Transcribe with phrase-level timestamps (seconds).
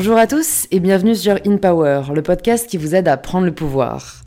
[0.00, 3.46] Bonjour à tous et bienvenue sur In Power, le podcast qui vous aide à prendre
[3.46, 4.22] le pouvoir.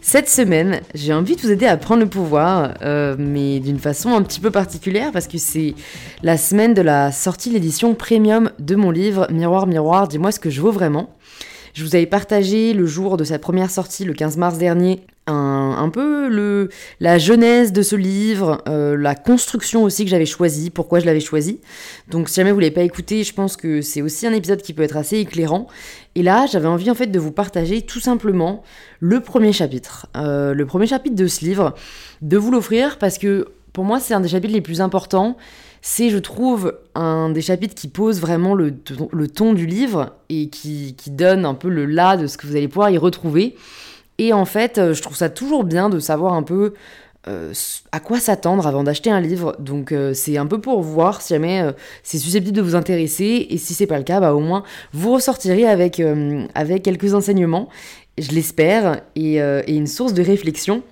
[0.00, 4.16] Cette semaine, j'ai envie de vous aider à prendre le pouvoir, euh, mais d'une façon
[4.16, 5.76] un petit peu particulière parce que c'est
[6.24, 10.40] la semaine de la sortie de l'édition premium de mon livre Miroir, miroir, dis-moi ce
[10.40, 11.14] que je vaux vraiment.
[11.72, 15.88] Je vous avais partagé le jour de sa première sortie, le 15 mars dernier, un,
[15.88, 16.68] peu le,
[17.00, 21.20] la genèse de ce livre, euh, la construction aussi que j'avais choisi, pourquoi je l'avais
[21.20, 21.60] choisi.
[22.08, 24.62] Donc si jamais vous ne l'avez pas écouté, je pense que c'est aussi un épisode
[24.62, 25.66] qui peut être assez éclairant.
[26.14, 28.62] Et là, j'avais envie en fait de vous partager tout simplement
[29.00, 30.06] le premier chapitre.
[30.16, 31.74] Euh, le premier chapitre de ce livre,
[32.22, 35.36] de vous l'offrir parce que pour moi c'est un des chapitres les plus importants
[35.88, 38.74] c'est, je trouve, un des chapitres qui pose vraiment le,
[39.28, 42.56] ton du livre et qui, qui, donne un peu le là de ce que vous
[42.56, 43.54] allez pouvoir y retrouver.
[44.18, 46.74] Et en fait, euh, je trouve ça toujours bien de savoir un peu
[47.28, 47.52] euh,
[47.92, 49.56] à quoi s'attendre avant d'acheter un livre.
[49.58, 51.70] Donc euh, c'est un peu pour voir si jamais
[52.02, 55.12] c'est susceptible de vous intéresser et si c'est pas le cas, bah au moins vous
[55.12, 56.00] ressortirez avec,
[56.54, 57.68] avec quelques enseignements,
[58.18, 60.82] je l'espère, et, et, une source de réflexion.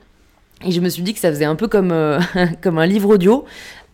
[0.65, 1.93] Et je me suis dit que ça faisait un peu comme,
[2.63, 3.45] comme un livre audio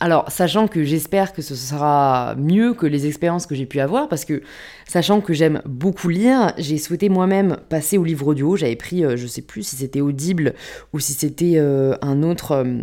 [0.01, 4.09] alors, sachant que j'espère que ce sera mieux que les expériences que j'ai pu avoir,
[4.09, 4.41] parce que
[4.87, 8.55] sachant que j'aime beaucoup lire, j'ai souhaité moi-même passer au livre audio.
[8.55, 10.55] J'avais pris, euh, je sais plus si c'était Audible
[10.91, 12.51] ou si c'était euh, un autre.
[12.51, 12.81] Euh,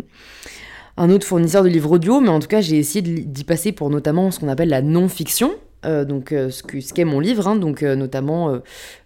[0.95, 3.89] un autre fournisseur de livres audio, mais en tout cas j'ai essayé d'y passer pour
[3.89, 8.59] notamment ce qu'on appelle la non-fiction, donc ce qu'est ce mon livre, hein, donc notamment,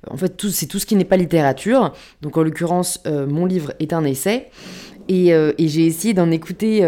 [0.09, 1.93] en fait, c'est tout ce qui n'est pas littérature.
[2.21, 4.49] Donc en l'occurrence, mon livre est un essai,
[5.07, 6.83] et, et j'ai essayé d'en écouter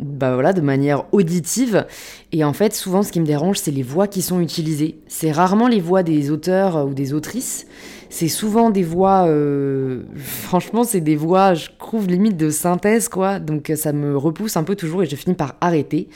[0.00, 1.86] bah voilà, de manière auditive.
[2.32, 4.98] Et en fait, souvent, ce qui me dérange, c'est les voix qui sont utilisées.
[5.08, 7.66] C'est rarement les voix des auteurs euh, ou des autrices.
[8.16, 13.40] C'est souvent des voix, euh, franchement, c'est des voix, je trouve limite de synthèse, quoi.
[13.40, 16.06] Donc ça me repousse un peu toujours et je finis par arrêter.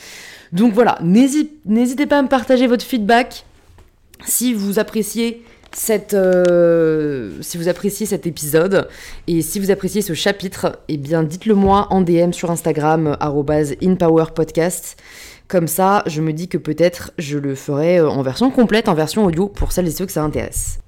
[0.52, 3.44] Donc voilà, n'hésitez pas à me partager votre feedback
[4.24, 5.42] si vous appréciez
[5.72, 8.86] cette, euh, si vous appréciez cet épisode
[9.26, 15.02] et si vous appréciez ce chapitre, eh bien dites-le moi en DM sur Instagram @inpowerpodcast.
[15.48, 18.94] Comme ça, je me dis que peut-être je le ferai euh, en version complète, en
[18.94, 20.78] version audio pour celles et ceux que ça intéresse.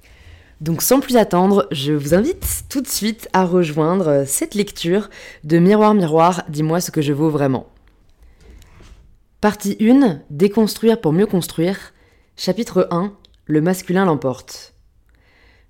[0.61, 5.09] Donc sans plus attendre, je vous invite tout de suite à rejoindre cette lecture
[5.43, 7.67] de Miroir Miroir, dis-moi ce que je vaux vraiment.
[9.41, 11.93] Partie 1, Déconstruire pour mieux construire.
[12.37, 13.11] Chapitre 1,
[13.45, 14.75] Le masculin l'emporte.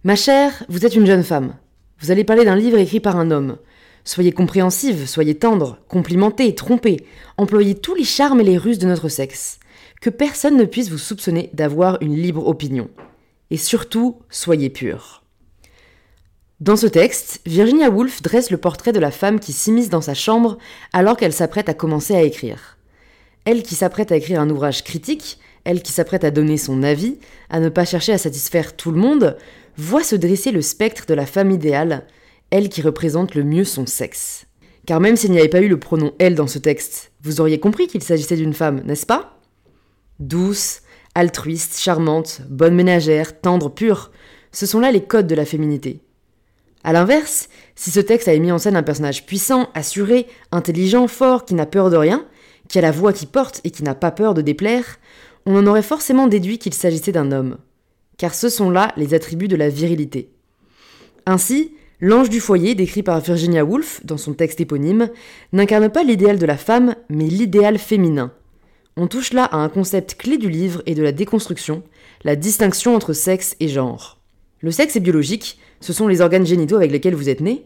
[0.03, 1.55] Ma chère, vous êtes une jeune femme.
[2.01, 3.59] Vous allez parler d'un livre écrit par un homme.
[4.03, 7.05] Soyez compréhensive, soyez tendre, complimentez, trompez,
[7.37, 9.57] employez tous les charmes et les ruses de notre sexe.
[10.01, 12.89] Que personne ne puisse vous soupçonner d'avoir une libre opinion.
[13.51, 15.23] Et surtout, soyez pure.
[16.61, 20.13] Dans ce texte, Virginia Woolf dresse le portrait de la femme qui s'immisce dans sa
[20.13, 20.57] chambre
[20.93, 22.77] alors qu'elle s'apprête à commencer à écrire.
[23.43, 27.19] Elle qui s'apprête à écrire un ouvrage critique, elle qui s'apprête à donner son avis,
[27.49, 29.35] à ne pas chercher à satisfaire tout le monde,
[29.75, 32.07] voit se dresser le spectre de la femme idéale,
[32.51, 34.45] elle qui représente le mieux son sexe.
[34.85, 37.59] Car même s'il n'y avait pas eu le pronom elle dans ce texte, vous auriez
[37.59, 39.39] compris qu'il s'agissait d'une femme, n'est-ce pas?
[40.19, 40.81] Douce,
[41.15, 44.11] altruiste, charmante, bonne ménagère, tendre, pure,
[44.51, 46.01] ce sont là les codes de la féminité.
[46.83, 51.45] A l'inverse, si ce texte avait mis en scène un personnage puissant, assuré, intelligent, fort,
[51.45, 52.25] qui n'a peur de rien,
[52.67, 54.97] qui a la voix qui porte et qui n'a pas peur de déplaire,
[55.45, 57.57] on en aurait forcément déduit qu'il s'agissait d'un homme
[58.21, 60.29] car ce sont là les attributs de la virilité.
[61.25, 65.09] Ainsi, l'ange du foyer, décrit par Virginia Woolf dans son texte éponyme,
[65.53, 68.31] n'incarne pas l'idéal de la femme, mais l'idéal féminin.
[69.03, 71.81] On touche là à un concept clé du livre et de la déconstruction,
[72.23, 74.19] la distinction entre sexe et genre.
[74.59, 77.65] Le sexe est biologique, ce sont les organes génitaux avec lesquels vous êtes né.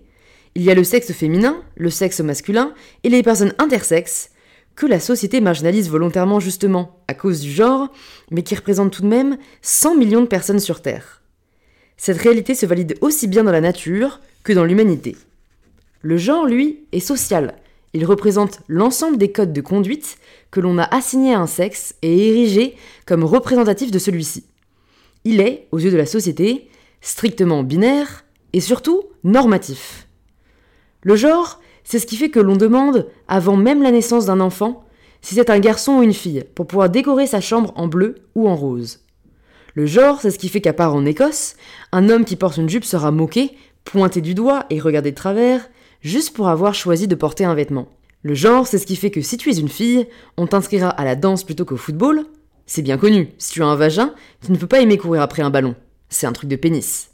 [0.55, 2.73] Il y a le sexe féminin, le sexe masculin
[3.03, 4.29] et les personnes intersexes,
[4.77, 7.89] que la société marginalise volontairement justement à cause du genre,
[8.31, 11.21] mais qui représente tout de même 100 millions de personnes sur Terre.
[11.97, 15.17] Cette réalité se valide aussi bien dans la nature que dans l'humanité.
[16.01, 17.55] Le genre, lui, est social.
[17.95, 20.17] Il représente l'ensemble des codes de conduite
[20.51, 22.75] que l'on a assignés à un sexe et érigés
[23.05, 24.43] comme représentatifs de celui-ci.
[25.23, 26.69] Il est, aux yeux de la société,
[26.99, 30.09] strictement binaire et surtout normatif.
[31.03, 34.83] Le genre, c'est ce qui fait que l'on demande, avant même la naissance d'un enfant,
[35.21, 38.49] si c'est un garçon ou une fille, pour pouvoir décorer sa chambre en bleu ou
[38.49, 39.05] en rose.
[39.73, 41.55] Le genre, c'est ce qui fait qu'à part en Écosse,
[41.93, 43.55] un homme qui porte une jupe sera moqué,
[43.85, 45.69] pointé du doigt et regardé de travers,
[46.05, 47.89] juste pour avoir choisi de porter un vêtement.
[48.21, 50.07] Le genre, c'est ce qui fait que si tu es une fille,
[50.37, 52.25] on t'inscrira à la danse plutôt qu'au football.
[52.67, 54.13] C'est bien connu, si tu as un vagin,
[54.45, 55.75] tu ne peux pas aimer courir après un ballon.
[56.09, 57.09] C'est un truc de pénis.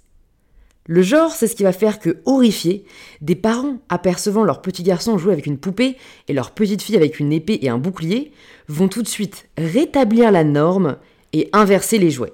[0.88, 2.86] Le genre, c'est ce qui va faire que, horrifiés,
[3.22, 5.96] des parents apercevant leur petit garçon jouer avec une poupée
[6.28, 8.34] et leur petite fille avec une épée et un bouclier,
[8.68, 10.98] vont tout de suite rétablir la norme
[11.32, 12.34] et inverser les jouets.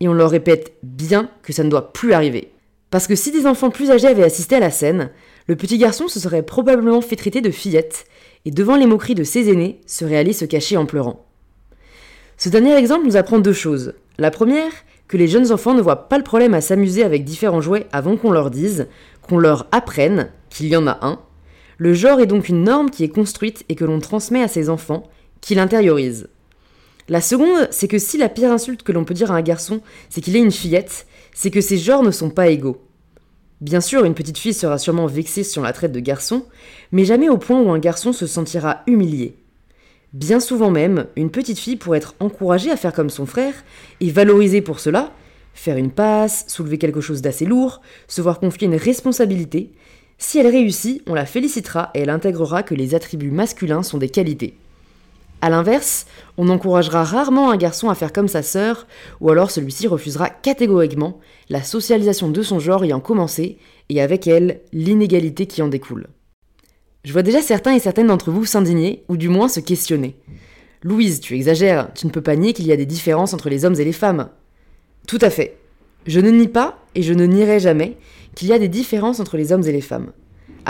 [0.00, 2.52] et on leur répète bien que ça ne doit plus arriver.
[2.90, 5.10] Parce que si des enfants plus âgés avaient assisté à la scène,
[5.46, 8.06] le petit garçon se serait probablement fait traiter de fillette,
[8.44, 11.26] et devant les moqueries de ses aînés, serait allé se cacher en pleurant.
[12.36, 13.94] Ce dernier exemple nous apprend deux choses.
[14.16, 14.72] La première,
[15.08, 18.16] que les jeunes enfants ne voient pas le problème à s'amuser avec différents jouets avant
[18.16, 18.86] qu'on leur dise,
[19.22, 21.20] qu'on leur apprenne qu'il y en a un.
[21.78, 24.68] Le genre est donc une norme qui est construite et que l'on transmet à ses
[24.68, 25.08] enfants,
[25.40, 26.28] qui l'intériorisent.
[27.08, 29.80] La seconde, c'est que si la pire insulte que l'on peut dire à un garçon,
[30.10, 31.06] c'est qu'il est une fillette,
[31.40, 32.82] c'est que ces genres ne sont pas égaux.
[33.60, 36.44] Bien sûr, une petite fille sera sûrement vexée on la traite de garçon,
[36.90, 39.36] mais jamais au point où un garçon se sentira humilié.
[40.12, 43.54] Bien souvent même, une petite fille pourrait être encouragée à faire comme son frère
[44.00, 45.12] et valorisée pour cela,
[45.54, 49.70] faire une passe, soulever quelque chose d'assez lourd, se voir confier une responsabilité.
[50.18, 54.08] Si elle réussit, on la félicitera et elle intégrera que les attributs masculins sont des
[54.08, 54.56] qualités.
[55.40, 56.06] A l'inverse,
[56.36, 58.88] on encouragera rarement un garçon à faire comme sa sœur,
[59.20, 63.58] ou alors celui-ci refusera catégoriquement, la socialisation de son genre ayant commencé,
[63.88, 66.08] et avec elle, l'inégalité qui en découle.
[67.04, 70.16] Je vois déjà certains et certaines d'entre vous s'indigner, ou du moins se questionner.
[70.82, 73.64] Louise, tu exagères, tu ne peux pas nier qu'il y a des différences entre les
[73.64, 74.30] hommes et les femmes.
[75.06, 75.56] Tout à fait.
[76.06, 77.96] Je ne nie pas, et je ne nierai jamais,
[78.34, 80.12] qu'il y a des différences entre les hommes et les femmes.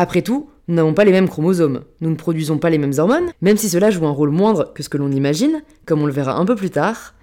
[0.00, 3.32] Après tout, nous n'avons pas les mêmes chromosomes, nous ne produisons pas les mêmes hormones,
[3.40, 6.12] même si cela joue un rôle moindre que ce que l'on imagine, comme on le
[6.12, 7.16] verra un peu plus tard,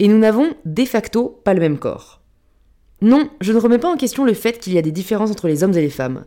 [0.00, 2.20] et nous n'avons de facto pas le même corps.
[3.02, 5.46] Non, je ne remets pas en question le fait qu'il y a des différences entre
[5.46, 6.24] les hommes et les femmes.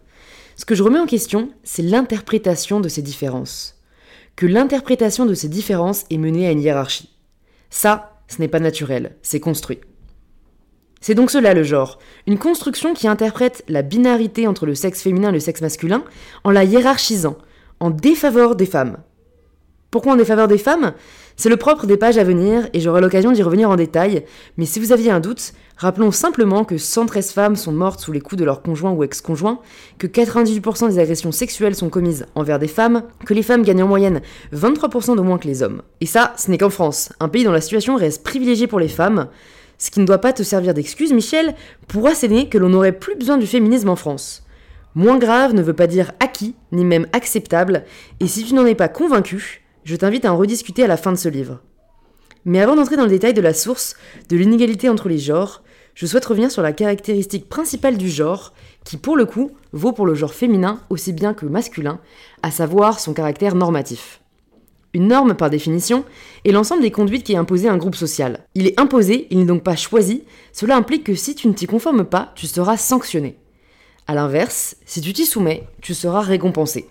[0.55, 3.81] Ce que je remets en question, c'est l'interprétation de ces différences.
[4.38, 7.09] Que l'interprétation de ces différences est menée à une hiérarchie.
[7.69, 9.81] Ça, ce n'est pas naturel, c'est construit.
[11.01, 15.30] C'est donc cela le genre, une construction qui interprète la binarité entre le sexe féminin
[15.30, 16.03] et le sexe masculin
[16.44, 17.38] en la hiérarchisant,
[17.80, 18.98] en défaveur des femmes.
[19.89, 20.94] Pourquoi en défaveur des femmes?
[21.36, 24.25] C'est le propre des pages à venir et j'aurai l'occasion d'y revenir en détail,
[24.57, 28.21] mais si vous aviez un doute, rappelons simplement que 113 femmes sont mortes sous les
[28.21, 29.59] coups de leur conjoint ou ex-conjoint,
[29.98, 33.88] que 98% des agressions sexuelles sont commises envers des femmes, que les femmes gagnent en
[33.88, 34.21] moyenne
[34.53, 35.81] 23% de moins que les hommes.
[36.00, 38.88] Et ça, ce n'est qu'en France, un pays dont la situation reste privilégiée pour les
[38.88, 39.27] femmes,
[39.81, 41.56] ce qui ne doit pas te servir d'excuse, Michel,
[41.88, 44.44] pour asséner que l'on n'aurait plus besoin du féminisme en France.
[44.94, 47.83] Moins grave ne veut pas dire acquis, ni même acceptable,
[48.19, 51.12] et si tu n'en es pas convaincu, je t'invite à en rediscuter à la fin
[51.12, 51.62] de ce livre.
[52.45, 53.95] Mais avant d'entrer dans le détail de la source
[54.30, 55.63] de l'inégalité entre les genres,
[55.95, 58.54] je souhaite revenir sur la caractéristique principale du genre,
[58.86, 62.00] qui pour le coup vaut pour le genre féminin aussi bien que masculin,
[62.44, 64.20] à savoir son caractère normatif.
[64.93, 66.03] Une norme, par définition,
[66.43, 68.45] est l'ensemble des conduites qui est imposé à un groupe social.
[68.55, 71.65] Il est imposé, il n'est donc pas choisi, cela implique que si tu ne t'y
[71.65, 73.38] conformes pas, tu seras sanctionné.
[74.07, 76.89] A l'inverse, si tu t'y soumets, tu seras récompensé.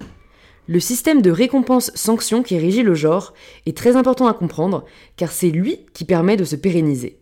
[0.67, 3.35] Le système de récompense-sanction qui régit le genre
[3.67, 4.85] est très important à comprendre,
[5.17, 7.20] car c'est lui qui permet de se pérenniser.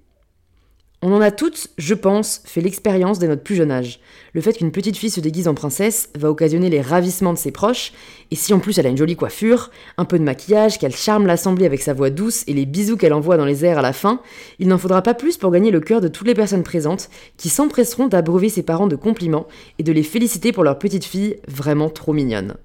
[1.00, 4.00] On en a toutes, je pense, fait l'expérience dès notre plus jeune âge.
[4.32, 7.52] Le fait qu'une petite fille se déguise en princesse va occasionner les ravissements de ses
[7.52, 7.92] proches,
[8.32, 11.28] et si en plus elle a une jolie coiffure, un peu de maquillage, qu'elle charme
[11.28, 13.92] l'assemblée avec sa voix douce et les bisous qu'elle envoie dans les airs à la
[13.92, 14.20] fin,
[14.58, 17.48] il n'en faudra pas plus pour gagner le cœur de toutes les personnes présentes qui
[17.48, 19.46] s'empresseront d'abreuver ses parents de compliments
[19.78, 22.56] et de les féliciter pour leur petite fille vraiment trop mignonne.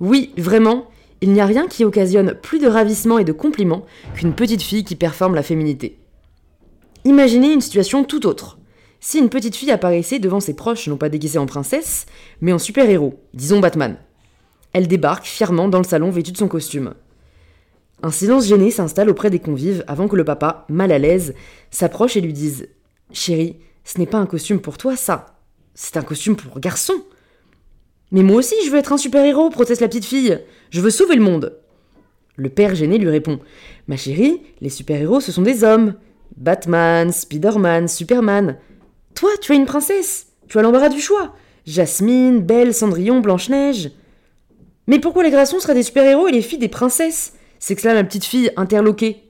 [0.00, 0.90] Oui, vraiment,
[1.20, 3.86] il n'y a rien qui occasionne plus de ravissements et de compliments
[4.16, 5.96] qu'une petite fille qui performe la féminité.
[7.06, 8.58] Imaginez une situation tout autre.
[8.98, 12.04] Si une petite fille apparaissait devant ses proches, non pas déguisée en princesse,
[12.40, 13.96] mais en super-héros, disons Batman.
[14.72, 16.94] Elle débarque fièrement dans le salon vêtue de son costume.
[18.02, 21.34] Un silence gêné s'installe auprès des convives avant que le papa, mal à l'aise,
[21.70, 22.70] s'approche et lui dise
[23.12, 25.38] Chérie, ce n'est pas un costume pour toi, ça.
[25.74, 26.94] C'est un costume pour garçon.
[28.10, 30.40] Mais moi aussi, je veux être un super-héros, proteste la petite fille.
[30.70, 31.56] Je veux sauver le monde.
[32.34, 33.38] Le père gêné lui répond
[33.86, 35.94] Ma chérie, les super-héros, ce sont des hommes.
[36.36, 38.58] Batman, Spider-Man, Superman.
[39.14, 40.28] Toi, tu es une princesse.
[40.48, 41.34] Tu as l'embarras du choix.
[41.64, 43.90] Jasmine, Belle, Cendrillon, Blanche-Neige.
[44.86, 47.32] Mais pourquoi les garçons seraient des super-héros et les filles des princesses?
[47.58, 49.22] S'exclame la petite fille interloquée.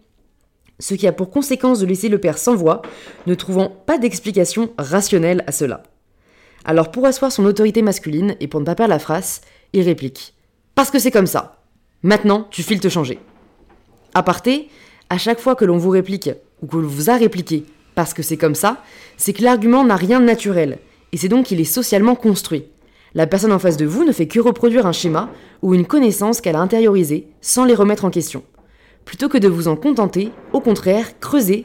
[0.79, 2.83] Ce qui a pour conséquence de laisser le père sans voix,
[3.27, 5.85] ne trouvant pas d'explication rationnelle à cela.
[6.65, 9.41] Alors pour asseoir son autorité masculine et pour ne pas perdre la phrase,
[9.73, 10.35] il réplique
[10.75, 11.63] Parce que c'est comme ça.
[12.03, 13.19] Maintenant, tu files te changer.
[14.13, 14.69] À parté,
[15.09, 16.31] à chaque fois que l'on vous réplique
[16.63, 17.65] ou que vous a répliqué
[17.97, 18.83] parce que c'est comme ça,
[19.17, 20.79] c'est que l'argument n'a rien de naturel,
[21.13, 22.67] et c'est donc qu'il est socialement construit.
[23.15, 25.31] La personne en face de vous ne fait que reproduire un schéma
[25.63, 28.45] ou une connaissance qu'elle a intériorisée sans les remettre en question.
[29.07, 31.65] Plutôt que de vous en contenter, au contraire, creusez,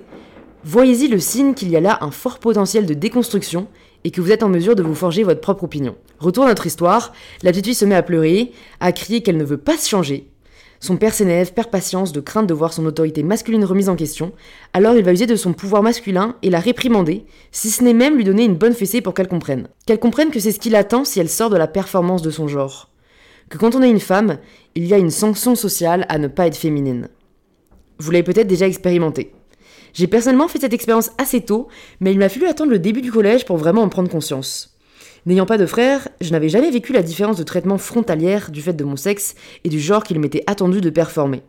[0.64, 3.68] voyez-y le signe qu'il y a là un fort potentiel de déconstruction
[4.06, 5.96] et que vous êtes en mesure de vous forger votre propre opinion.
[6.20, 7.12] Retour à notre histoire,
[7.44, 10.31] la petite fille se met à pleurer, à crier qu'elle ne veut pas se changer.
[10.82, 14.32] Son père s'énerve, perd patience, de crainte de voir son autorité masculine remise en question,
[14.74, 18.18] alors il va user de son pouvoir masculin et la réprimander, si ce n'est même
[18.18, 19.68] lui donner une bonne fessée pour qu'elle comprenne.
[19.86, 22.48] Qu'elle comprenne que c'est ce qu'il attend si elle sort de la performance de son
[22.48, 22.90] genre.
[23.50, 24.40] Que quand on est une femme,
[24.74, 27.10] il y a une sanction sociale à ne pas être féminine.
[28.00, 29.36] Vous l'avez peut-être déjà expérimenté.
[29.94, 31.68] J'ai personnellement fait cette expérience assez tôt,
[32.00, 34.71] mais il m'a fallu attendre le début du collège pour vraiment en prendre conscience.
[35.28, 38.74] N'ayant pas de frère, je n'avais jamais vécu la différence de traitement frontalière du fait
[38.74, 41.44] de mon sexe et du genre qu'il m'était attendu de performer.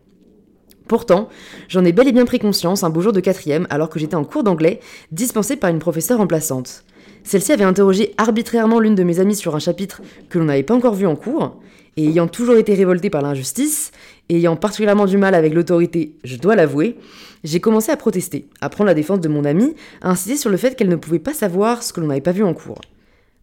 [0.89, 1.31] Pourtant,
[1.69, 4.15] j'en ai bel et bien pris conscience un beau jour de quatrième alors que j'étais
[4.15, 6.85] en cours d'anglais, dispensé par une professeure remplaçante.
[7.25, 10.75] Celle-ci avait interrogé arbitrairement l'une de mes amies sur un chapitre que l'on n'avait pas
[10.75, 11.59] encore vu en cours,
[11.97, 13.91] et ayant toujours été révoltée par l'injustice,
[14.29, 16.99] et ayant particulièrement du mal avec l'autorité, je dois l'avouer,
[17.43, 20.59] j'ai commencé à protester, à prendre la défense de mon amie, à insister sur le
[20.59, 22.81] fait qu'elle ne pouvait pas savoir ce que l'on n'avait pas vu en cours.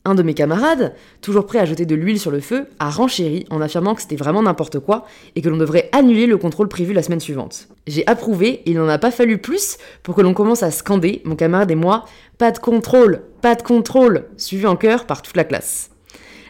[0.05, 3.45] Un de mes camarades, toujours prêt à jeter de l'huile sur le feu, a renchéri
[3.49, 6.93] en affirmant que c'était vraiment n'importe quoi et que l'on devrait annuler le contrôle prévu
[6.93, 7.67] la semaine suivante.
[7.85, 11.35] J'ai approuvé il n'en a pas fallu plus pour que l'on commence à scander, mon
[11.35, 12.05] camarade et moi,
[12.37, 15.91] pas de contrôle, pas de contrôle, suivi en chœur par toute la classe.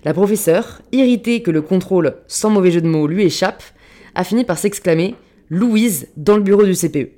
[0.05, 3.63] La professeure, irritée que le contrôle, sans mauvais jeu de mots, lui échappe,
[4.15, 5.15] a fini par s'exclamer
[5.49, 7.09] Louise dans le bureau du CPE.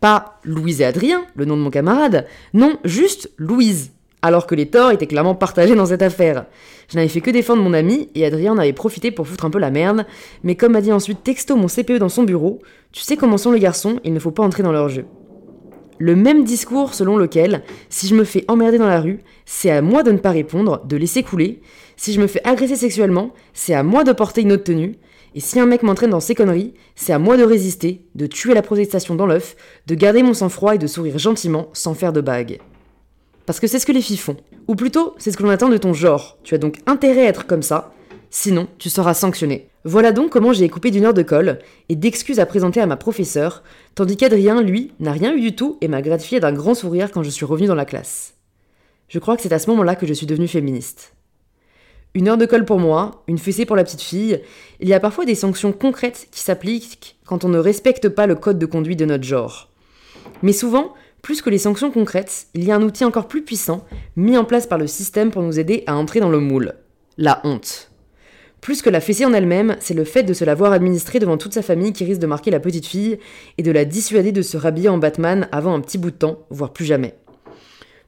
[0.00, 3.92] Pas Louise et Adrien, le nom de mon camarade, non, juste Louise
[4.22, 6.46] alors que les torts étaient clairement partagés dans cette affaire.
[6.88, 9.50] Je n'avais fait que défendre mon ami, et Adrien en avait profité pour foutre un
[9.50, 10.06] peu la merde,
[10.42, 12.60] mais comme m'a dit ensuite texto mon CPE dans son bureau,
[12.92, 15.04] tu sais comment sont les garçons, il ne faut pas entrer dans leur jeu.
[15.98, 19.80] Le même discours selon lequel, si je me fais emmerder dans la rue, c'est à
[19.80, 21.62] moi de ne pas répondre, de laisser couler,
[21.96, 24.98] si je me fais agresser sexuellement, c'est à moi de porter une autre tenue,
[25.34, 28.54] et si un mec m'entraîne dans ses conneries, c'est à moi de résister, de tuer
[28.54, 29.56] la protestation dans l'œuf,
[29.86, 32.58] de garder mon sang-froid et de sourire gentiment sans faire de bague.
[33.46, 34.36] Parce que c'est ce que les filles font.
[34.68, 36.36] Ou plutôt, c'est ce que l'on attend de ton genre.
[36.42, 37.94] Tu as donc intérêt à être comme ça,
[38.28, 39.68] sinon tu seras sanctionné.
[39.84, 42.96] Voilà donc comment j'ai coupé d'une heure de colle et d'excuses à présenter à ma
[42.96, 43.62] professeure,
[43.94, 47.22] tandis qu'Adrien, lui, n'a rien eu du tout et m'a gratifié d'un grand sourire quand
[47.22, 48.34] je suis revenu dans la classe.
[49.08, 51.12] Je crois que c'est à ce moment-là que je suis devenue féministe.
[52.14, 54.40] Une heure de colle pour moi, une fessée pour la petite fille,
[54.80, 58.34] il y a parfois des sanctions concrètes qui s'appliquent quand on ne respecte pas le
[58.34, 59.70] code de conduite de notre genre.
[60.42, 60.94] Mais souvent,
[61.26, 64.44] plus que les sanctions concrètes, il y a un outil encore plus puissant mis en
[64.44, 66.74] place par le système pour nous aider à entrer dans le moule.
[67.18, 67.90] La honte.
[68.60, 71.36] Plus que la fessée en elle-même, c'est le fait de se la voir administrer devant
[71.36, 73.18] toute sa famille qui risque de marquer la petite fille
[73.58, 76.46] et de la dissuader de se rhabiller en Batman avant un petit bout de temps,
[76.50, 77.16] voire plus jamais.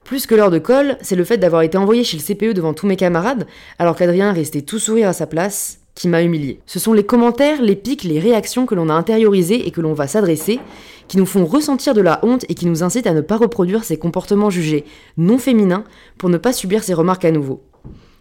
[0.05, 2.73] Plus que l'heure de colle, c'est le fait d'avoir été envoyé chez le CPE devant
[2.73, 3.49] tous mes camarades,
[3.81, 6.61] alors qu'Adrien restait tout sourire à sa place, qui m'a humilié.
[6.65, 9.95] Ce sont les commentaires, les pics, les réactions que l'on a intériorisées et que l'on
[9.95, 10.61] va s'adresser,
[11.09, 13.83] qui nous font ressentir de la honte et qui nous incitent à ne pas reproduire
[13.83, 14.85] ces comportements jugés
[15.17, 15.83] non féminins
[16.17, 17.65] pour ne pas subir ces remarques à nouveau.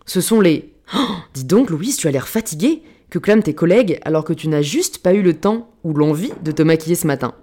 [0.07, 2.81] Ce sont les oh, Dis donc, Louise, tu as l'air fatiguée
[3.11, 6.33] que clament tes collègues alors que tu n'as juste pas eu le temps ou l'envie
[6.43, 7.35] de te maquiller ce matin.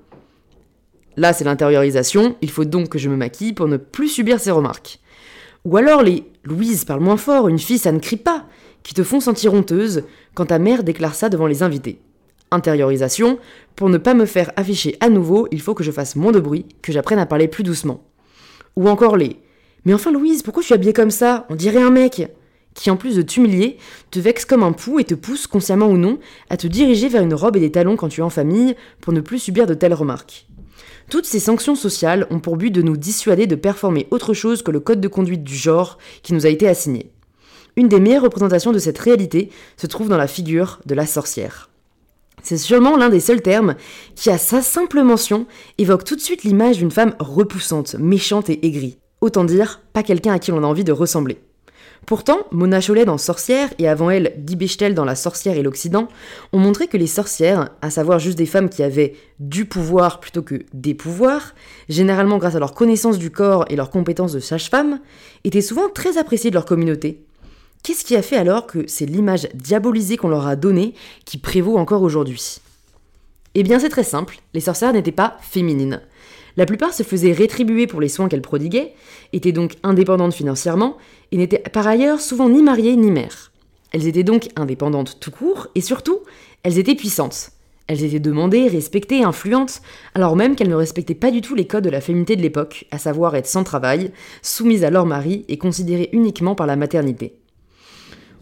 [1.16, 4.50] Là, c'est l'intériorisation, il faut donc que je me maquille pour ne plus subir ces
[4.50, 4.98] remarques.
[5.64, 8.46] Ou alors les Louise, parle moins fort, une fille, ça ne crie pas,
[8.84, 12.00] qui te font sentir honteuse quand ta mère déclare ça devant les invités.
[12.50, 13.38] Intériorisation,
[13.76, 16.40] pour ne pas me faire afficher à nouveau, il faut que je fasse moins de
[16.40, 18.04] bruit, que j'apprenne à parler plus doucement.
[18.76, 19.36] Ou encore les
[19.84, 21.46] Mais enfin Louise, pourquoi tu es habillée comme ça?
[21.50, 22.28] On dirait un mec
[22.74, 23.78] qui en plus de t'humilier,
[24.10, 26.18] te vexe comme un pou et te pousse, consciemment ou non,
[26.50, 29.12] à te diriger vers une robe et des talons quand tu es en famille pour
[29.12, 30.46] ne plus subir de telles remarques.
[31.10, 34.70] Toutes ces sanctions sociales ont pour but de nous dissuader de performer autre chose que
[34.70, 37.10] le code de conduite du genre qui nous a été assigné.
[37.76, 41.70] Une des meilleures représentations de cette réalité se trouve dans la figure de la sorcière.
[42.42, 43.74] C'est sûrement l'un des seuls termes
[44.14, 45.46] qui, à sa simple mention,
[45.78, 48.98] évoque tout de suite l'image d'une femme repoussante, méchante et aigrie.
[49.20, 51.38] Autant dire, pas quelqu'un à qui l'on a envie de ressembler.
[52.06, 56.08] Pourtant, Mona Chollet dans Sorcière et avant elle Guy Bechtel dans La sorcière et l'Occident
[56.52, 60.42] ont montré que les sorcières, à savoir juste des femmes qui avaient du pouvoir plutôt
[60.42, 61.54] que des pouvoirs,
[61.88, 65.00] généralement grâce à leur connaissance du corps et leur compétence de sage-femme,
[65.44, 67.24] étaient souvent très appréciées de leur communauté
[67.84, 70.94] Qu'est-ce qui a fait alors que c'est l'image diabolisée qu'on leur a donnée
[71.26, 72.62] qui prévaut encore aujourd'hui?
[73.54, 76.00] Eh bien c'est très simple, les sorcières n'étaient pas féminines.
[76.56, 78.94] La plupart se faisaient rétribuer pour les soins qu'elles prodiguaient,
[79.34, 80.96] étaient donc indépendantes financièrement,
[81.30, 83.52] et n'étaient par ailleurs souvent ni mariées ni mères.
[83.92, 86.20] Elles étaient donc indépendantes tout court, et surtout,
[86.62, 87.50] elles étaient puissantes.
[87.86, 89.82] Elles étaient demandées, respectées, influentes,
[90.14, 92.86] alors même qu'elles ne respectaient pas du tout les codes de la féminité de l'époque,
[92.90, 94.10] à savoir être sans travail,
[94.40, 97.34] soumises à leur mari et considérées uniquement par la maternité.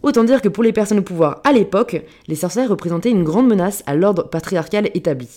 [0.03, 3.47] Autant dire que pour les personnes au pouvoir à l'époque, les sorcières représentaient une grande
[3.47, 5.29] menace à l'ordre patriarcal établi.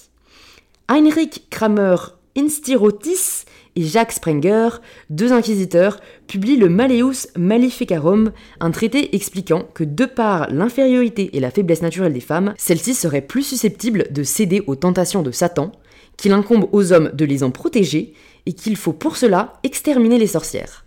[0.88, 1.96] Heinrich Kramer
[2.36, 3.44] Instirotis
[3.76, 4.68] et Jacques Sprenger,
[5.08, 11.50] deux inquisiteurs, publient le Maleus Maleficarum, un traité expliquant que de par l'infériorité et la
[11.50, 15.72] faiblesse naturelle des femmes, celles-ci seraient plus susceptibles de céder aux tentations de Satan,
[16.16, 18.14] qu'il incombe aux hommes de les en protéger
[18.46, 20.85] et qu'il faut pour cela exterminer les sorcières.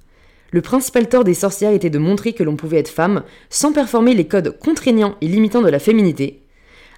[0.51, 4.13] Le principal tort des sorcières était de montrer que l'on pouvait être femme sans performer
[4.13, 6.41] les codes contraignants et limitants de la féminité.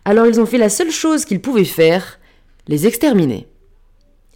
[0.06, 2.20] Alors ils ont fait la seule chose qu'ils pouvaient faire,
[2.68, 3.48] les exterminer.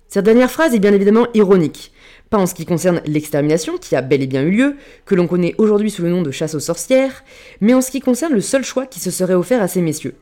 [0.07, 1.91] Cette dernière phrase est bien évidemment ironique,
[2.29, 5.27] pas en ce qui concerne l'extermination, qui a bel et bien eu lieu, que l'on
[5.27, 7.23] connaît aujourd'hui sous le nom de chasse aux sorcières,
[7.61, 10.15] mais en ce qui concerne le seul choix qui se serait offert à ces messieurs.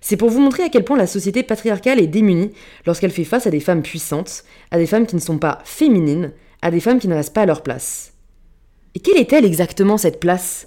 [0.00, 2.52] C'est pour vous montrer à quel point la société patriarcale est démunie
[2.86, 6.32] lorsqu'elle fait face à des femmes puissantes, à des femmes qui ne sont pas féminines,
[6.62, 8.12] à des femmes qui ne restent pas à leur place.
[8.94, 10.66] Et quelle est-elle exactement cette place?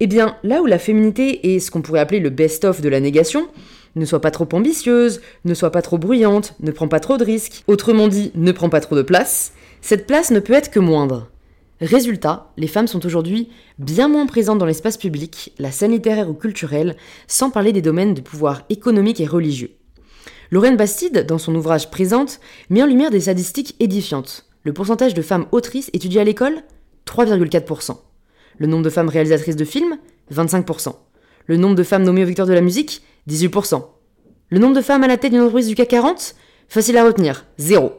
[0.00, 3.00] Eh bien, là où la féminité est ce qu'on pourrait appeler le best-of de la
[3.00, 3.48] négation,
[3.96, 7.24] ne soit pas trop ambitieuse, ne soit pas trop bruyante, ne prend pas trop de
[7.24, 10.78] risques, autrement dit, ne prend pas trop de place, cette place ne peut être que
[10.78, 11.28] moindre.
[11.80, 16.34] Résultat, les femmes sont aujourd'hui bien moins présentes dans l'espace public, la scène littéraire ou
[16.34, 16.96] culturelle,
[17.28, 19.70] sans parler des domaines de pouvoir économique et religieux.
[20.50, 24.47] Lorraine Bastide, dans son ouvrage Présente, met en lumière des statistiques édifiantes.
[24.64, 26.62] Le pourcentage de femmes autrices étudiées à l'école
[27.06, 27.96] 3,4%.
[28.58, 29.98] Le nombre de femmes réalisatrices de films
[30.32, 30.94] 25%.
[31.46, 33.82] Le nombre de femmes nommées aux victoires de la musique 18%.
[34.50, 36.34] Le nombre de femmes à la tête d'une entreprise du CAC 40
[36.70, 37.92] Facile à retenir, zéro.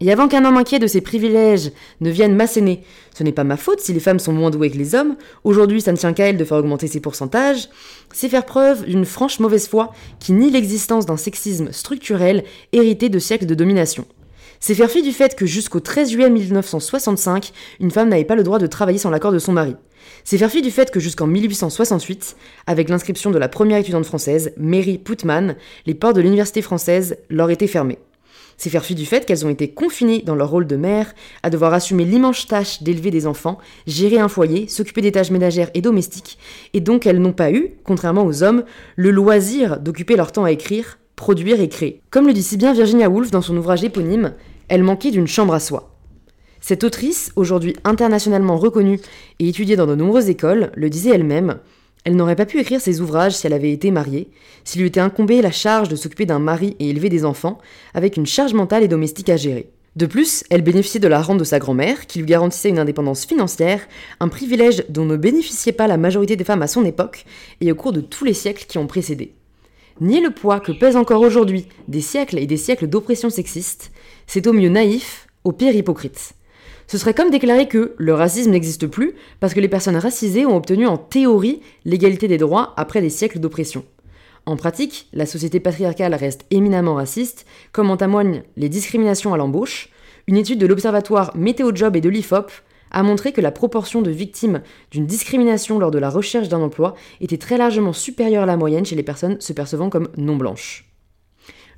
[0.00, 2.82] Et avant qu'un homme inquiet de ses privilèges ne vienne m'asséner,
[3.14, 5.80] ce n'est pas ma faute si les femmes sont moins douées que les hommes, aujourd'hui
[5.80, 7.68] ça ne tient qu'à elles de faire augmenter ces pourcentages,
[8.12, 13.18] c'est faire preuve d'une franche mauvaise foi qui nie l'existence d'un sexisme structurel hérité de
[13.18, 14.04] siècles de domination.
[14.60, 18.42] C'est faire fi du fait que jusqu'au 13 juillet 1965, une femme n'avait pas le
[18.42, 19.76] droit de travailler sans l'accord de son mari.
[20.24, 22.36] C'est faire fi du fait que jusqu'en 1868,
[22.66, 27.50] avec l'inscription de la première étudiante française, Mary Putman, les portes de l'université française leur
[27.50, 27.98] étaient fermées.
[28.56, 31.50] C'est faire fi du fait qu'elles ont été confinées dans leur rôle de mère, à
[31.50, 35.82] devoir assumer l'immense tâche d'élever des enfants, gérer un foyer, s'occuper des tâches ménagères et
[35.82, 36.38] domestiques,
[36.72, 38.64] et donc elles n'ont pas eu, contrairement aux hommes,
[38.96, 42.00] le loisir d'occuper leur temps à écrire, produire et créer.
[42.10, 44.34] Comme le dit si bien Virginia Woolf dans son ouvrage éponyme,
[44.68, 45.96] elle manquait d'une chambre à soi.
[46.60, 49.00] Cette autrice, aujourd'hui internationalement reconnue
[49.38, 51.58] et étudiée dans de nombreuses écoles, le disait elle-même,
[52.04, 54.30] elle n'aurait pas pu écrire ses ouvrages si elle avait été mariée,
[54.64, 57.58] s'il lui était incombé la charge de s'occuper d'un mari et élever des enfants,
[57.94, 59.70] avec une charge mentale et domestique à gérer.
[59.96, 63.24] De plus, elle bénéficiait de la rente de sa grand-mère, qui lui garantissait une indépendance
[63.24, 63.80] financière,
[64.20, 67.24] un privilège dont ne bénéficiait pas la majorité des femmes à son époque
[67.60, 69.34] et au cours de tous les siècles qui ont précédé.
[70.00, 73.92] Nier le poids que pèsent encore aujourd'hui des siècles et des siècles d'oppression sexiste,
[74.26, 76.34] c'est au mieux naïf, au pire hypocrite.
[76.86, 80.56] Ce serait comme déclarer que le racisme n'existe plus parce que les personnes racisées ont
[80.56, 83.84] obtenu en théorie l'égalité des droits après des siècles d'oppression.
[84.44, 89.88] En pratique, la société patriarcale reste éminemment raciste, comme en témoignent les discriminations à l'embauche.
[90.28, 92.52] Une étude de l'Observatoire Météo Job et de l'IFOP
[92.90, 96.94] a montré que la proportion de victimes d'une discrimination lors de la recherche d'un emploi
[97.20, 100.86] était très largement supérieure à la moyenne chez les personnes se percevant comme non blanches.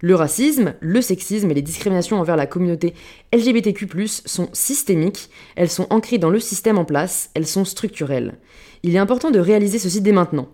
[0.00, 2.94] Le racisme, le sexisme et les discriminations envers la communauté
[3.32, 8.38] LGBTQ sont systémiques, elles sont ancrées dans le système en place, elles sont structurelles.
[8.84, 10.48] Il est important de réaliser ceci dès maintenant.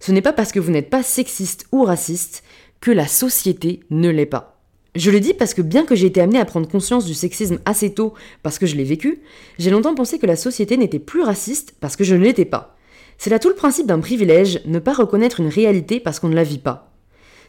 [0.00, 2.42] Ce n'est pas parce que vous n'êtes pas sexiste ou raciste
[2.80, 4.59] que la société ne l'est pas.
[4.96, 7.60] Je le dis parce que bien que j'ai été amenée à prendre conscience du sexisme
[7.64, 9.20] assez tôt parce que je l'ai vécu,
[9.58, 12.76] j'ai longtemps pensé que la société n'était plus raciste parce que je ne l'étais pas.
[13.16, 16.34] C'est là tout le principe d'un privilège, ne pas reconnaître une réalité parce qu'on ne
[16.34, 16.90] la vit pas.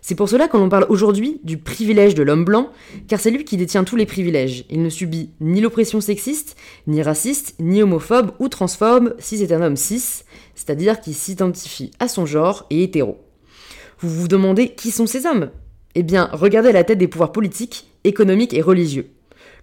[0.01, 2.69] C'est pour cela qu'on parle aujourd'hui du privilège de l'homme blanc,
[3.07, 4.65] car c'est lui qui détient tous les privilèges.
[4.69, 9.61] Il ne subit ni l'oppression sexiste, ni raciste, ni homophobe ou transphobe si c'est un
[9.61, 10.23] homme cis,
[10.55, 13.19] c'est-à-dire qui s'identifie à son genre et hétéro.
[13.99, 15.51] Vous vous demandez qui sont ces hommes?
[15.95, 19.09] Eh bien, regardez la tête des pouvoirs politiques, économiques et religieux.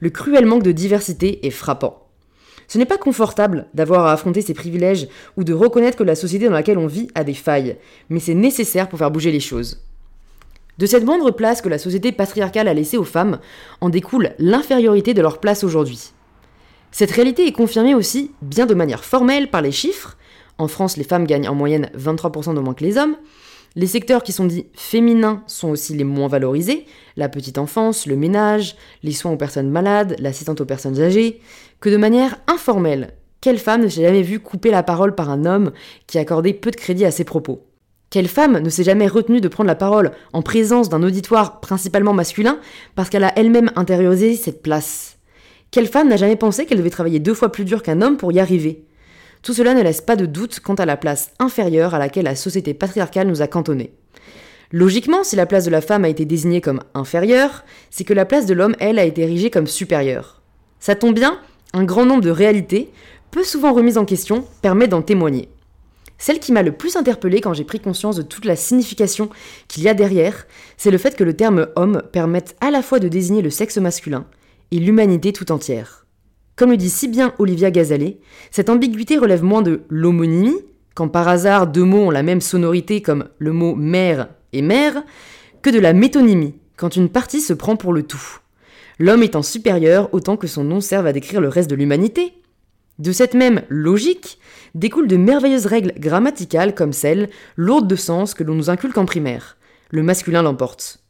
[0.00, 2.04] Le cruel manque de diversité est frappant.
[2.68, 6.46] Ce n'est pas confortable d'avoir à affronter ces privilèges ou de reconnaître que la société
[6.46, 7.78] dans laquelle on vit a des failles,
[8.10, 9.82] mais c'est nécessaire pour faire bouger les choses.
[10.76, 13.40] De cette moindre place que la société patriarcale a laissée aux femmes
[13.80, 16.12] en découle l'infériorité de leur place aujourd'hui.
[16.92, 20.16] Cette réalité est confirmée aussi, bien de manière formelle, par les chiffres.
[20.58, 23.16] En France, les femmes gagnent en moyenne 23% de moins que les hommes,
[23.78, 26.84] les secteurs qui sont dits féminins sont aussi les moins valorisés,
[27.16, 31.40] la petite enfance, le ménage, les soins aux personnes malades, l'assistante aux personnes âgées,
[31.78, 33.14] que de manière informelle.
[33.40, 35.70] Quelle femme ne s'est jamais vue couper la parole par un homme
[36.08, 37.68] qui accordait peu de crédit à ses propos?
[38.10, 42.14] Quelle femme ne s'est jamais retenue de prendre la parole en présence d'un auditoire principalement
[42.14, 42.58] masculin
[42.96, 45.18] parce qu'elle a elle-même intériorisé cette place?
[45.70, 48.32] Quelle femme n'a jamais pensé qu'elle devait travailler deux fois plus dur qu'un homme pour
[48.32, 48.87] y arriver?
[49.42, 52.36] Tout cela ne laisse pas de doute quant à la place inférieure à laquelle la
[52.36, 53.92] société patriarcale nous a cantonnés.
[54.70, 58.26] Logiquement, si la place de la femme a été désignée comme inférieure, c'est que la
[58.26, 60.42] place de l'homme, elle, a été érigée comme supérieure.
[60.78, 61.40] Ça tombe bien,
[61.72, 62.90] un grand nombre de réalités,
[63.30, 65.48] peu souvent remises en question, permet d'en témoigner.
[66.18, 69.30] Celle qui m'a le plus interpellée quand j'ai pris conscience de toute la signification
[69.68, 70.46] qu'il y a derrière,
[70.76, 73.78] c'est le fait que le terme homme permette à la fois de désigner le sexe
[73.78, 74.26] masculin
[74.70, 76.07] et l'humanité tout entière.
[76.58, 78.18] Comme le dit si bien Olivia Gazalet,
[78.50, 80.58] cette ambiguïté relève moins de l'homonymie,
[80.96, 85.04] quand par hasard deux mots ont la même sonorité comme le mot mère et mère,
[85.62, 88.40] que de la métonymie, quand une partie se prend pour le tout.
[88.98, 92.32] L'homme étant supérieur autant que son nom serve à décrire le reste de l'humanité.
[92.98, 94.40] De cette même logique
[94.74, 99.06] découlent de merveilleuses règles grammaticales comme celle, lourde de sens, que l'on nous inculque en
[99.06, 99.58] primaire.
[99.90, 101.04] Le masculin l'emporte.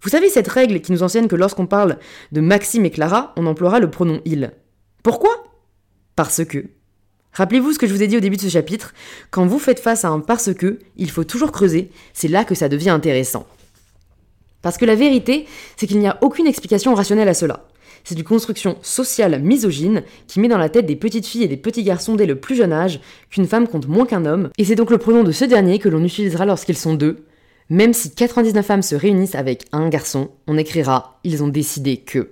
[0.00, 1.98] Vous savez cette règle qui nous enseigne que lorsqu'on parle
[2.32, 4.52] de Maxime et Clara, on emploiera le pronom il.
[5.08, 5.42] Pourquoi?
[6.16, 6.66] Parce que.
[7.32, 8.92] Rappelez-vous ce que je vous ai dit au début de ce chapitre,
[9.30, 12.54] quand vous faites face à un parce que, il faut toujours creuser, c'est là que
[12.54, 13.46] ça devient intéressant.
[14.60, 15.46] Parce que la vérité,
[15.78, 17.68] c'est qu'il n'y a aucune explication rationnelle à cela.
[18.04, 21.56] C'est une construction sociale misogyne qui met dans la tête des petites filles et des
[21.56, 24.74] petits garçons dès le plus jeune âge qu'une femme compte moins qu'un homme, et c'est
[24.74, 27.24] donc le pronom de ce dernier que l'on utilisera lorsqu'ils sont deux.
[27.70, 32.28] Même si 99 femmes se réunissent avec un garçon, on écrira ils ont décidé que.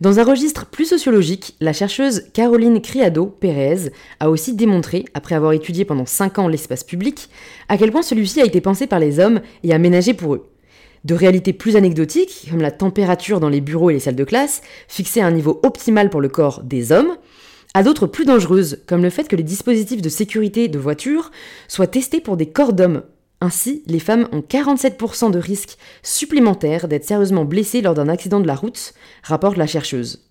[0.00, 5.52] Dans un registre plus sociologique, la chercheuse Caroline Criado Pérez a aussi démontré, après avoir
[5.52, 7.28] étudié pendant 5 ans l'espace public,
[7.68, 10.50] à quel point celui-ci a été pensé par les hommes et aménagé pour eux
[11.04, 14.62] de réalités plus anecdotiques, comme la température dans les bureaux et les salles de classe,
[14.88, 17.16] fixée à un niveau optimal pour le corps des hommes,
[17.74, 21.30] à d'autres plus dangereuses, comme le fait que les dispositifs de sécurité de voiture
[21.68, 23.02] soient testés pour des corps d'hommes.
[23.44, 28.46] Ainsi, les femmes ont 47% de risque supplémentaire d'être sérieusement blessées lors d'un accident de
[28.46, 30.24] la route, rapporte la chercheuse.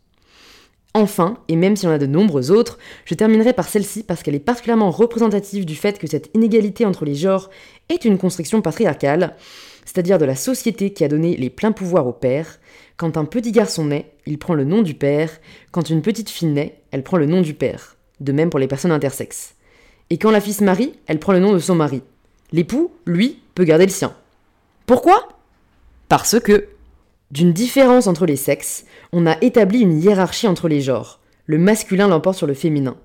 [0.95, 4.23] Enfin, et même s'il y en a de nombreuses autres, je terminerai par celle-ci parce
[4.23, 7.51] qu'elle est particulièrement représentative du fait que cette inégalité entre les genres
[7.89, 9.35] est une construction patriarcale,
[9.85, 12.59] c'est-à-dire de la société qui a donné les pleins pouvoirs au père.
[12.97, 15.29] Quand un petit garçon naît, il prend le nom du père,
[15.71, 17.95] quand une petite fille naît, elle prend le nom du père.
[18.21, 19.53] De même pour les personnes intersexes.
[20.09, 22.01] Et quand la fille se marie, elle prend le nom de son mari.
[22.53, 24.13] L'époux, lui, peut garder le sien.
[24.85, 25.27] Pourquoi?
[26.07, 26.67] Parce que,
[27.31, 31.19] d'une différence entre les sexes, on a établi une hiérarchie entre les genres.
[31.47, 32.95] Le masculin l'emporte sur le féminin.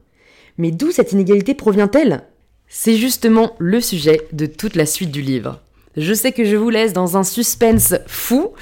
[0.59, 2.25] Mais d'où cette inégalité provient-elle?
[2.69, 5.63] C'est justement le sujet de toute la suite du livre.
[5.97, 8.53] Je sais que je vous laisse dans un suspense fou,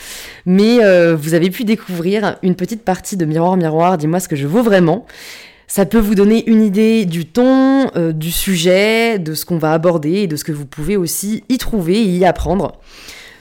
[0.46, 4.36] mais euh, vous avez pu découvrir une petite partie de Miroir Miroir, dis-moi ce que
[4.36, 5.04] je vaux vraiment.
[5.68, 9.72] Ça peut vous donner une idée du ton, euh, du sujet, de ce qu'on va
[9.72, 12.78] aborder et de ce que vous pouvez aussi y trouver et y apprendre.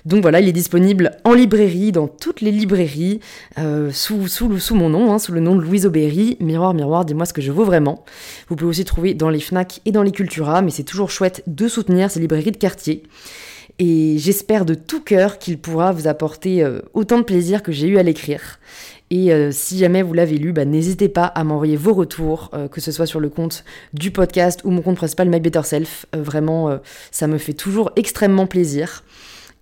[0.06, 3.20] Donc voilà, il est disponible en librairie, dans toutes les librairies,
[3.58, 4.28] euh, sous,
[4.72, 6.38] mon nom, hein, sous le nom de Louise Aubéry.
[6.40, 8.06] Miroir, miroir, dis-moi ce que je vaux vraiment.
[8.48, 11.44] Vous pouvez aussi trouver dans les FNAC et dans les Cultura, mais c'est toujours chouette
[11.48, 13.04] de soutenir ces librairies de quartier.
[13.80, 17.88] Et j'espère de tout cœur qu'il pourra vous apporter euh, autant de plaisir que j'ai
[17.88, 18.60] eu à l'écrire.
[19.12, 22.68] Et euh, si jamais vous l'avez lu, bah, n'hésitez pas à m'envoyer vos retours, euh,
[22.68, 23.64] que ce soit sur le compte
[23.94, 26.06] du podcast ou mon compte principal My Better Self.
[26.14, 26.80] vraiment,
[27.12, 29.04] ça me fait toujours extrêmement plaisir.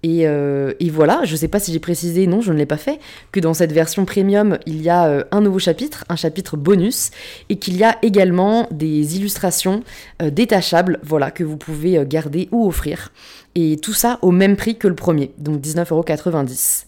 [0.05, 2.77] Et, et, voilà, je ne sais pas si j'ai précisé, non, je ne l'ai pas
[2.77, 2.99] fait,
[3.31, 7.11] que dans cette version premium, il y a un nouveau chapitre, un chapitre bonus,
[7.47, 9.81] et qu'il y a également des illustrations
[10.19, 13.13] détachables, voilà, que vous pouvez garder ou offrir.
[13.55, 16.85] Et tout ça au même prix que le premier, donc 19,90€.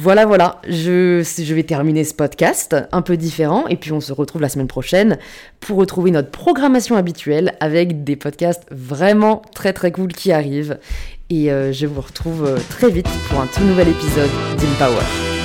[0.00, 4.40] Voilà, voilà, je, vais terminer ce podcast un peu différent et puis on se retrouve
[4.40, 5.18] la semaine prochaine
[5.58, 10.78] pour retrouver notre programmation habituelle avec des podcasts vraiment très très cool qui arrivent.
[11.30, 14.30] Et euh, je vous retrouve euh, très vite pour un tout nouvel épisode
[14.60, 15.37] d'Empower.